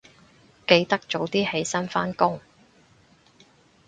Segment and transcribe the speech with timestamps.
[0.65, 2.41] 記得早啲起身返工